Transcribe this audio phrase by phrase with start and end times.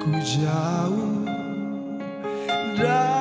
[0.00, 1.28] ku jauh
[2.80, 3.19] dari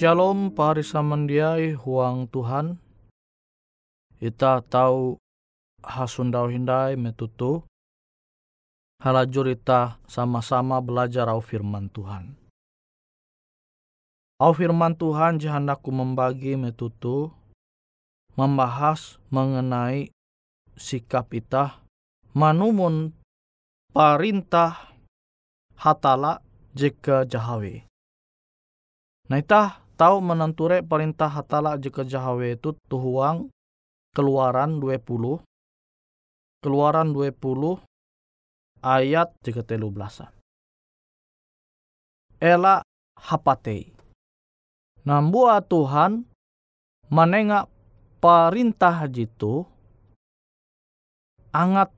[0.00, 2.80] Shalom pari samandiai huang Tuhan.
[4.16, 5.20] Ita tahu
[5.84, 7.68] hasundau hindai metutu.
[9.04, 12.32] halajur ita sama-sama belajar au firman Tuhan.
[14.40, 17.36] Au firman Tuhan jahandaku membagi metutu
[18.40, 20.08] membahas mengenai
[20.80, 21.76] sikap ita
[22.32, 23.12] manumun
[23.92, 24.96] perintah
[25.76, 26.40] hatala
[26.72, 27.84] jika jahawe.
[29.28, 33.52] Nah itah tahu menenture perintah hatala jika jahawe itu tuhuang
[34.16, 35.44] keluaran 20
[36.64, 37.36] keluaran 20
[38.80, 40.32] ayat jika telu belasan.
[42.40, 42.80] Ela
[43.20, 43.92] hapatei.
[45.04, 46.24] Nambua Tuhan
[47.12, 47.68] menengak
[48.24, 49.68] perintah jitu
[51.52, 51.92] angat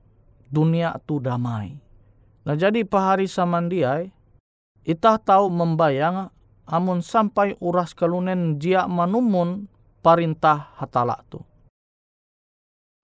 [0.51, 1.79] dunia tu damai.
[2.43, 4.11] Nah jadi pahari samandiai
[4.83, 6.32] itah tahu membayang
[6.69, 9.67] amun sampai uras kelunen dia manumun
[10.03, 11.41] perintah hatala tu.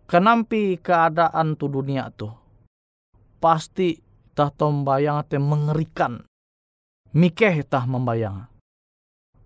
[0.09, 2.29] Kenampi keadaan tu dunia tu
[3.39, 3.95] pasti
[4.35, 6.21] tah tombayang te mengerikan.
[7.15, 8.45] Mikeh tah membayang.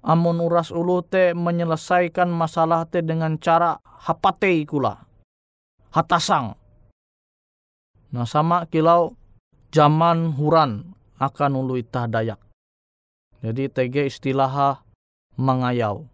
[0.04, 5.00] Amun uras ulu te menyelesaikan masalah te dengan cara hapate kula.
[5.95, 6.59] Hatasang.
[8.12, 9.16] Nah sama kilau
[9.71, 10.92] zaman huran
[11.24, 12.43] akan ulu itah dayak.
[13.44, 14.80] Jadi TG istilah
[15.36, 16.07] mengayau.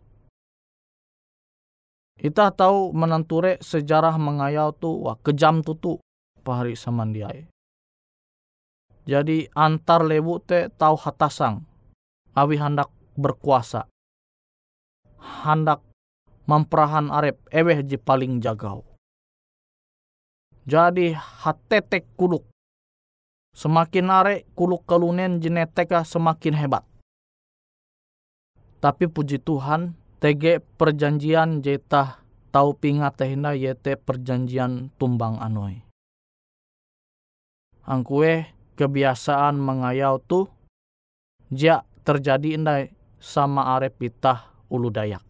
[2.17, 6.01] Kita tahu menanture sejarah mengayau tu wah kejam tutu
[6.41, 7.45] pahari samandiai.
[9.05, 11.69] Jadi antar lewu te tau hatasang.
[12.33, 13.85] Awi hendak berkuasa.
[15.21, 15.85] Hendak
[16.49, 18.81] memperahan arep eweh ji paling jagau.
[20.65, 22.49] Jadi hatetek kuluk.
[23.53, 26.88] Semakin are kuluk kelunen jeneteka semakin hebat.
[28.79, 29.91] Tapi puji Tuhan,
[30.23, 35.83] TG perjanjian jeta tau pingat tehina yete perjanjian tumbang anoi.
[37.83, 38.47] Angkue
[38.79, 40.47] kebiasaan mengayau tu
[41.51, 42.83] ja terjadi indai
[43.19, 45.21] sama arep itah ulu dayak.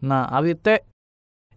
[0.00, 0.88] Nah awite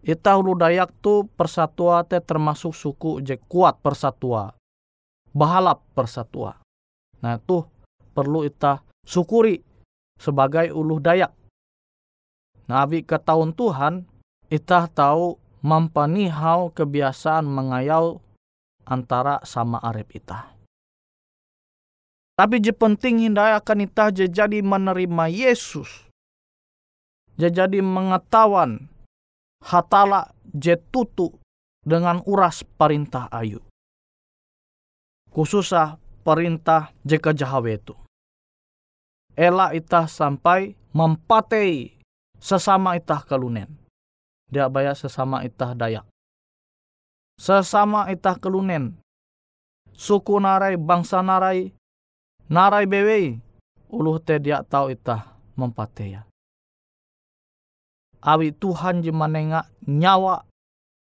[0.04, 4.52] itah ulu dayak tu persatua te termasuk suku je kuat persatua.
[5.32, 6.60] Bahalap persatua.
[7.24, 7.64] Nah tu
[8.12, 9.64] perlu itah syukuri
[10.22, 11.34] sebagai ulu dayak.
[12.70, 14.06] Nah awi ke tahun Tuhan
[14.54, 18.22] itah tahu mampanihau kebiasaan mengayau
[18.86, 20.54] antara sama arep itah.
[22.38, 26.10] Tapi je penting hindai akan itah je jadi menerima Yesus.
[27.38, 28.90] Je jadi mengetahuan
[29.62, 31.34] hatala je tutu
[31.82, 33.62] dengan uras perintah ayu.
[35.34, 37.94] Khususah perintah je kejahawe itu.
[39.36, 41.96] Ela itah sampai mempatei
[42.36, 43.72] sesama itah kelunen.
[44.52, 46.04] Dia bayar sesama itah dayak.
[47.40, 49.00] Sesama itah kelunen.
[49.96, 51.72] Suku narai, bangsa narai,
[52.50, 53.40] narai bewe
[53.92, 56.26] uluh te dia tau itah mempateya.
[58.22, 60.46] Awi Tuhan jemanenga nyawa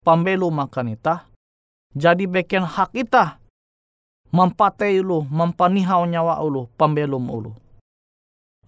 [0.03, 1.27] pambelu makan itah,
[1.91, 3.39] jadi beken hak itah
[4.31, 7.51] mempatei ulu, mempanihau nyawa ulu, pambelum ulu.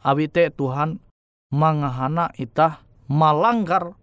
[0.02, 0.98] Awi te Tuhan
[1.54, 3.94] mangahana itah malanggar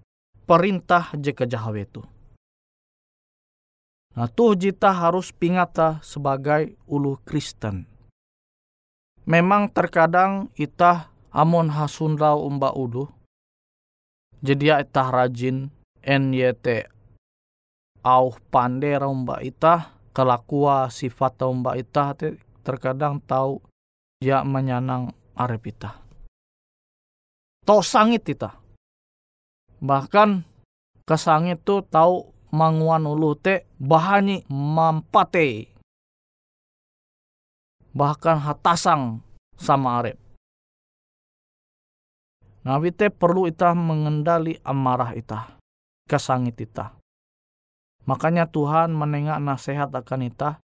[0.46, 2.02] perintah jika jahawe itu.
[4.14, 7.98] Nah tuh jita harus pingata sebagai ulu Kristen
[9.28, 13.12] memang terkadang itah amon hasundau umba udu.
[14.40, 15.68] Jadi ya itah rajin
[16.00, 16.88] NYT
[18.00, 22.16] au pande umba itah kelakua sifat umba itah
[22.64, 23.60] terkadang tahu
[24.22, 25.94] dia menyanang arep itah.
[27.62, 28.58] Tau sangit itah.
[29.78, 30.42] Bahkan
[31.06, 35.78] kesangit tu tahu manguan ulu te bahani mampate
[37.98, 39.22] bahkan hatasang
[39.58, 40.18] sama arep.
[42.62, 45.56] Nabi te perlu ita mengendali amarah ita,
[46.04, 46.94] kesangit ita.
[48.04, 50.60] Makanya Tuhan menengak nasihat akan ita,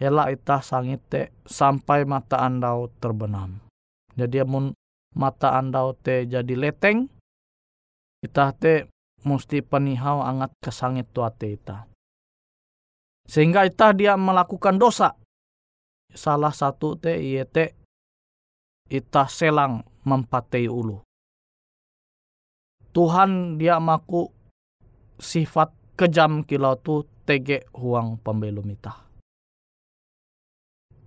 [0.00, 3.67] hela ita sangit te sampai mata andau terbenam.
[4.18, 4.74] Jadi amun
[5.14, 7.06] mata andau te jadi leteng,
[8.18, 8.90] ita te
[9.22, 11.86] mesti penihau angat kesangit tuate ita.
[13.30, 15.14] Sehingga ita dia melakukan dosa,
[16.10, 17.78] salah satu te iye te
[19.30, 20.98] selang mempatei ulu.
[22.90, 24.32] Tuhan dia maku
[25.20, 29.06] sifat kejam kilau tu tege huang pembelum ita.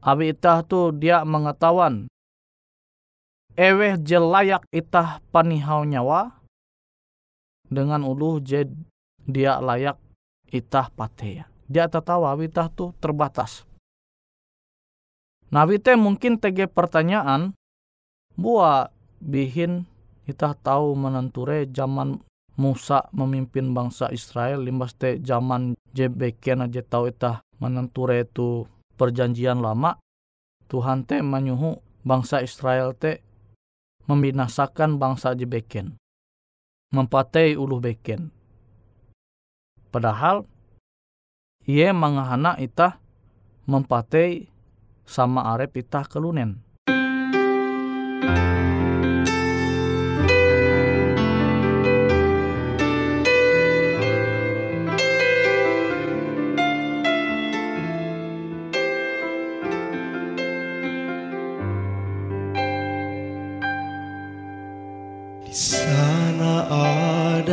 [0.01, 2.10] Abi itah tu dia mengetahuan
[3.61, 6.33] eweh jelayak itah panihau nyawa
[7.69, 8.65] dengan ulu je
[9.21, 10.01] dia layak
[10.49, 11.45] itah pateya.
[11.69, 13.63] Dia tertawa itah tu terbatas.
[15.53, 17.53] Nawite mungkin tege pertanyaan,
[18.33, 18.89] buah
[19.21, 19.85] bihin
[20.25, 22.17] kita tahu menenture zaman
[22.57, 24.65] Musa memimpin bangsa Israel?
[24.65, 28.65] Limbas te zaman jebeken aja tahu itah menenture itu
[28.97, 30.01] perjanjian lama?
[30.67, 33.30] Tuhan te menyuhu bangsa Israel te
[34.05, 35.97] membinasakan bangsa jebeken
[36.91, 38.31] mempatai ulu beken
[39.93, 40.47] padahal
[41.67, 42.99] ia mengahana itah
[43.69, 44.49] mempatai
[45.05, 46.59] sama arep itah kelunen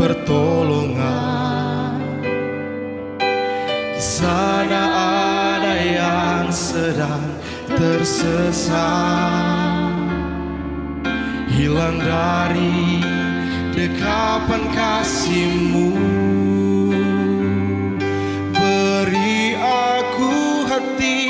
[0.00, 2.00] pertolongan
[3.92, 4.82] Di sana
[5.60, 7.20] ada yang sedang
[7.68, 8.80] tersesat.
[11.52, 13.04] Hilang dari
[13.76, 15.92] dekapan kasihmu.
[18.56, 21.20] Beri aku hati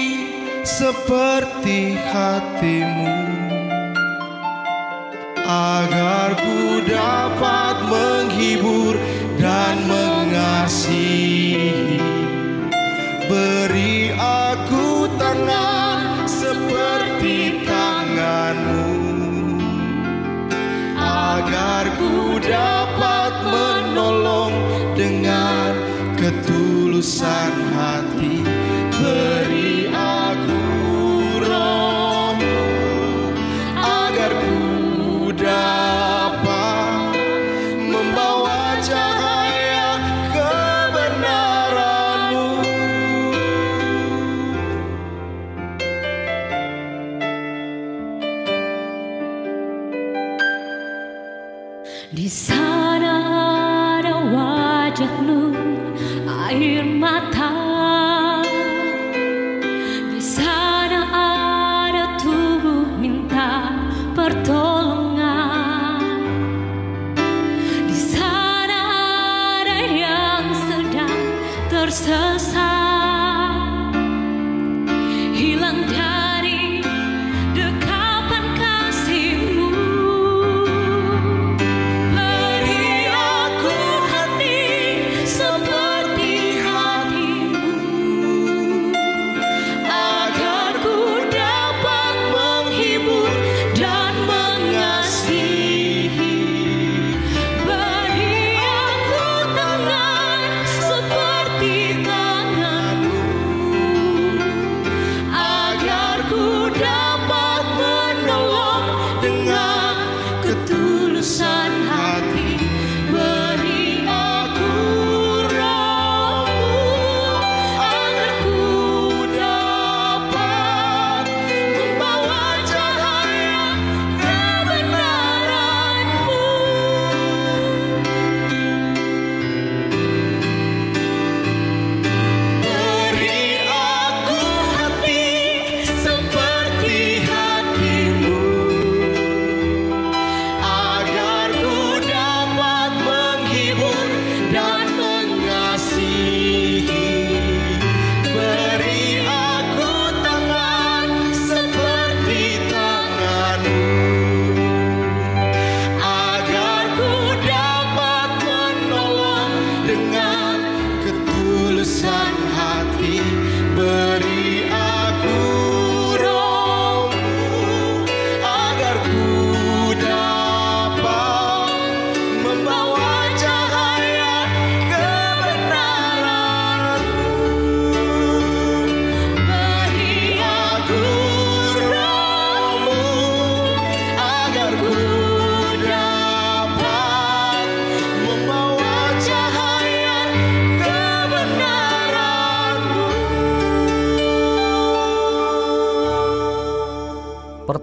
[0.62, 3.18] seperti hatimu
[5.42, 7.59] agar ku dapat
[22.50, 24.54] dapat menolong
[24.98, 25.70] dengan
[26.18, 27.49] ketulusan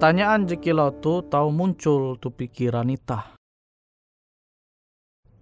[0.08, 3.36] pertanyaan jekilau tu tahu muncul tu pikiran itah.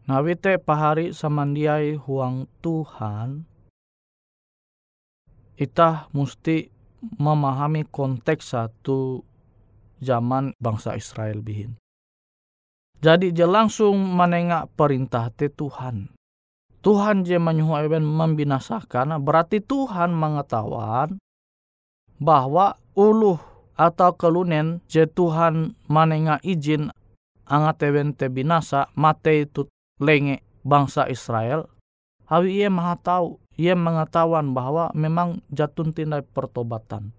[0.09, 3.45] Nawite pahari samandiai huang Tuhan,
[5.61, 6.65] itah mesti
[6.97, 9.21] memahami konteks satu
[10.01, 11.77] zaman bangsa Israel bihin.
[13.05, 16.09] Jadi je langsung menengak perintah te Tuhan.
[16.81, 21.21] Tuhan je menyuhu membinasakan, berarti Tuhan mengetahuan
[22.17, 26.89] bahwa uluh atau kelunen je Tuhan manenga izin
[27.45, 29.67] angat ewen te binasa mate itu
[29.99, 31.69] lenge bangsa Israel.
[32.25, 37.13] Hawi ia maha tahu ia mengetahuan bahwa memang jatun tindai pertobatan.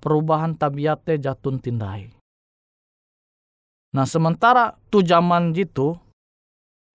[0.00, 2.08] Perubahan tabiatnya jatun tindai.
[3.92, 5.98] Nah sementara tu zaman jitu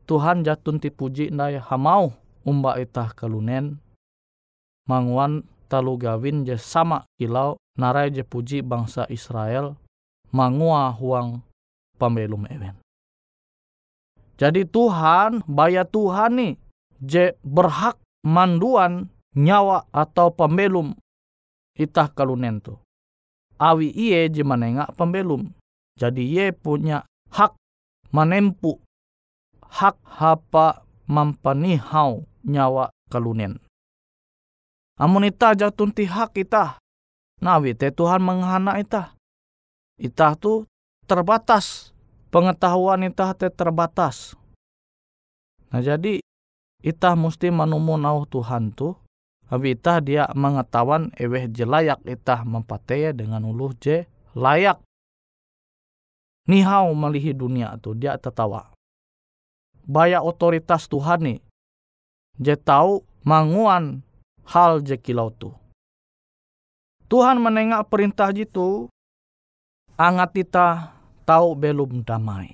[0.10, 3.78] Tuhan jatun tipuji ndai hamau umba itah kelunen.
[4.90, 9.76] Manguan talu gawin je sama kilau narai je puji bangsa Israel
[10.32, 11.44] mangua huang
[11.96, 12.76] pembelum ewen.
[14.36, 16.54] Jadi Tuhan, baya Tuhan nih,
[17.00, 20.92] je berhak manduan nyawa atau pembelum
[21.76, 22.76] itah kalunen tu.
[23.56, 25.52] Awi iye je menengak pembelum.
[25.96, 27.56] Jadi iye punya hak
[28.12, 28.84] menempu
[29.64, 33.60] hak hapa mampanihau nyawa kalunen.
[35.00, 36.80] Amun ita hak ita.
[37.44, 39.16] Nawi te Tuhan menghana ita.
[40.00, 40.64] Ita tu
[41.08, 41.92] terbatas.
[42.32, 44.36] Pengetahuan ita te terbatas.
[45.72, 46.20] Nah jadi
[46.84, 48.96] ita mesti menumu nau Tuhan tu.
[49.46, 54.82] Abi ita dia mengetahuan eweh je layak ita mempataya dengan uluh je layak.
[56.50, 58.74] Nihau melihi dunia tu dia tertawa.
[59.86, 61.40] Baya otoritas Tuhan nih.
[62.42, 64.02] Je tahu manguan
[64.50, 65.54] hal jekilau tu.
[67.06, 68.90] Tuhan menengak perintah jitu,
[69.94, 72.50] angat kita tahu belum damai.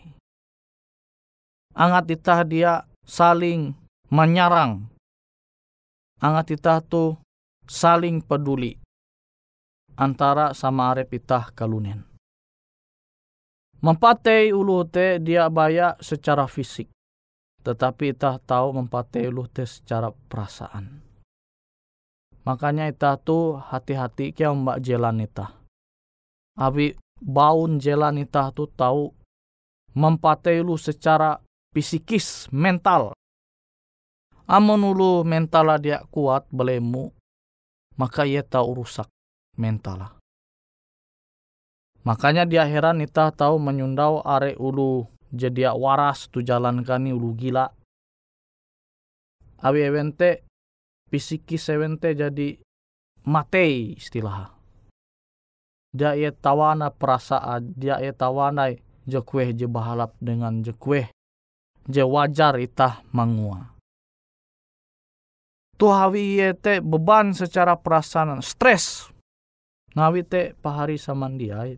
[1.72, 3.72] Angat kita dia saling
[4.12, 4.92] menyerang.
[6.20, 7.16] Angat kita tu
[7.64, 8.76] saling peduli
[9.96, 12.04] antara sama arep itah kalunen.
[13.82, 16.92] Mempatei ulu te dia baya secara fisik.
[17.62, 21.11] Tetapi itah tahu mempatei ulu te secara perasaan.
[22.42, 25.54] Makanya ita tu hati-hati kia mbak jalan ita.
[26.58, 29.14] Abi baun jalan ita tu tahu
[29.94, 31.38] mempatai lu secara
[31.70, 33.14] fisikis, mental.
[34.50, 37.14] Amun ulu mental dia kuat belemu,
[37.96, 39.08] maka ia tahu rusak
[39.56, 40.18] mental.
[42.02, 47.70] Makanya dia heran ita tahu menyundau are ulu jadi waras tu jalan kani ulu gila.
[49.62, 50.50] Abi evente
[51.12, 52.56] pisiki sewente jadi
[53.28, 54.56] matei istilah.
[55.92, 58.72] Dia ia tawana perasaan, dia ia tawana
[59.04, 61.12] jekueh je bahalap dengan jekueh
[61.92, 63.76] je wajar itah mangua.
[65.76, 69.12] Tuhawi ia te beban secara perasaan, stres.
[69.92, 71.76] Nawi te pahari samandiai.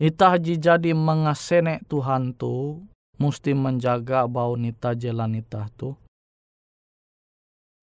[0.00, 2.80] Itah jadi mengasene Tuhan tu,
[3.20, 5.92] mesti menjaga bau nita jalan itah tu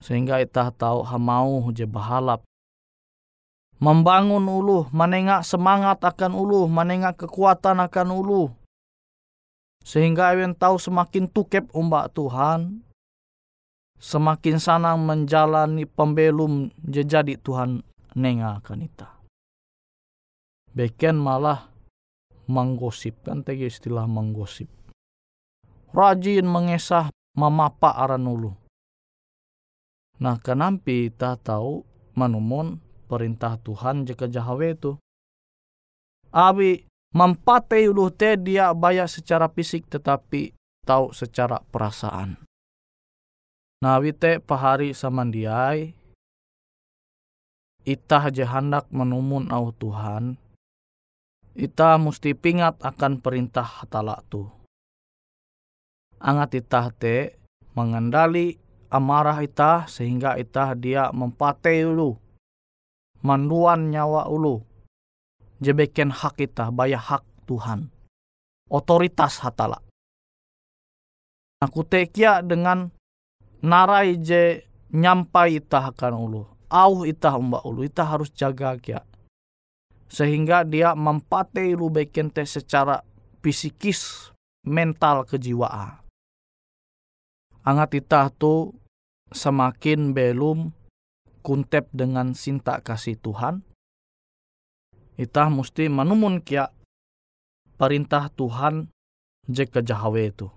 [0.02, 2.46] sehingga itah tahu hamau je bahalap.
[3.78, 8.44] Membangun ulu, menengak semangat akan ulu, menengak kekuatan akan ulu.
[9.86, 12.82] Sehingga awen tahu semakin tukep umbak Tuhan,
[14.02, 17.86] semakin sanang menjalani pembelum jadi Tuhan
[18.18, 19.14] nenga akan ita.
[20.74, 21.70] Beken malah
[22.50, 24.70] menggosip, kan tegi istilah menggosip.
[25.94, 28.67] Rajin mengesah memapa aran ulu
[30.18, 31.86] Nah, kenampi ta tahu
[32.18, 34.98] manumon perintah Tuhan jika jahawe itu.
[36.34, 40.52] Abi mempate ulu te dia bayar secara fisik tetapi
[40.84, 42.42] tahu secara perasaan.
[43.78, 45.94] Nah, wite pahari samandiai
[47.88, 50.36] itah hendak menumun au Tuhan,
[51.56, 54.44] ita mesti pingat akan perintah hatala tu.
[56.20, 57.40] Angat itah te
[57.80, 62.28] mengendali amarah ita sehingga ita dia mempate ulu
[63.26, 64.62] manduan nyawa ulu.
[65.58, 67.90] Jebeken hak ita bayar hak Tuhan.
[68.70, 69.82] Otoritas hatala.
[71.58, 72.94] Aku tekia dengan
[73.66, 74.62] narai je
[74.94, 76.44] nyampai ita akan ulu.
[76.70, 77.82] Au ita mbak ulu.
[77.88, 79.02] Ita harus jaga kia.
[80.08, 83.02] Sehingga dia mempate ulu beken te secara
[83.42, 84.32] fisikis
[84.68, 86.07] mental kejiwaan
[87.68, 88.72] Anga titah tu
[89.36, 90.72] semakin belum
[91.44, 93.60] kuntep dengan cinta kasih Tuhan.
[95.20, 96.72] Itah mesti menemun kia
[97.76, 98.88] perintah Tuhan
[99.52, 99.82] jek ke
[100.32, 100.48] itu.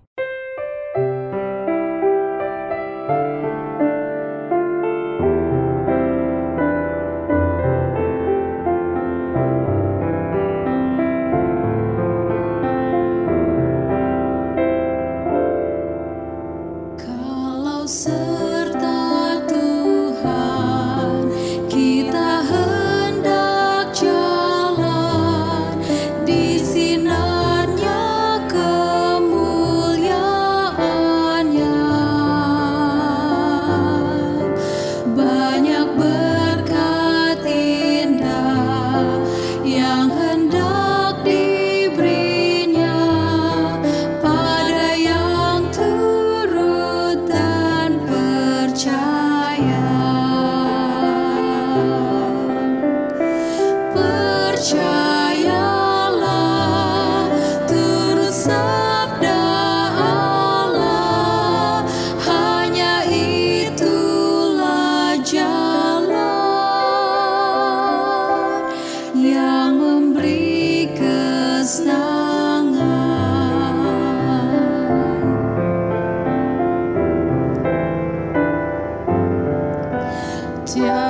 [80.76, 81.10] Yeah.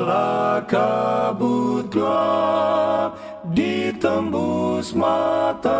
[0.00, 3.20] Bila kabut gelap
[3.52, 5.76] ditembus matahari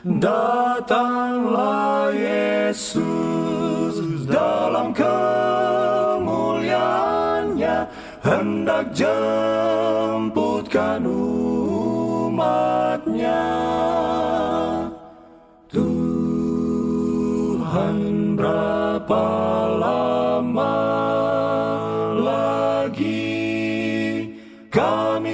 [0.00, 7.92] Datanglah Yesus dalam kemuliaannya
[8.24, 11.04] hendak jemputkan
[12.24, 13.44] umatnya.
[15.68, 16.32] Tuhan
[18.32, 19.24] berapa
[19.76, 20.01] lama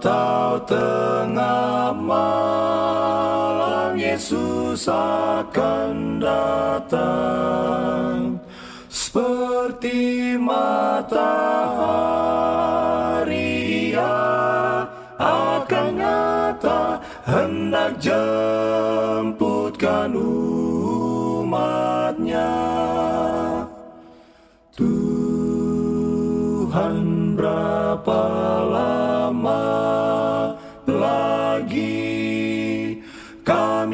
[0.00, 3.20] atau tengah malam
[4.00, 7.60] Yesus akan datang.
[8.88, 11.52] Seperti matahari
[15.20, 16.96] akan nyata
[17.28, 19.39] hendak jemputkan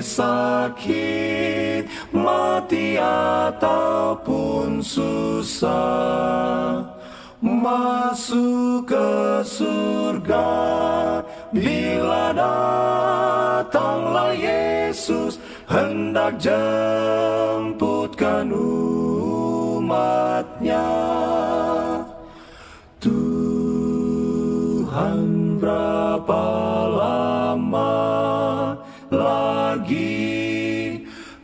[0.00, 6.84] sakit, mati ataupun susah.
[7.46, 11.20] Masuk ke surga
[11.52, 15.36] Bila datanglah Yesus
[15.68, 18.48] Hendak jemputkan
[19.76, 20.88] umatnya.
[23.02, 25.18] Tuhan
[25.60, 26.44] berapa
[26.88, 27.92] lama
[29.10, 29.55] lagi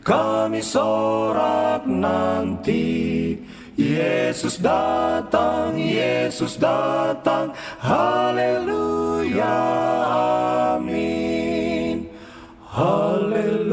[0.03, 3.39] kami sorak nanti
[3.73, 9.57] Yesus datang, Yesus datang, haleluya,
[10.77, 12.05] amin.
[12.69, 13.72] Haleluya.